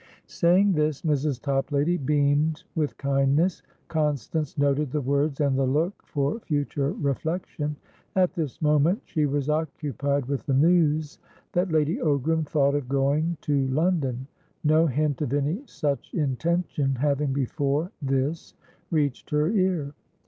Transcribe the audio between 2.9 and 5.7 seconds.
kindness. Constance noted the words and the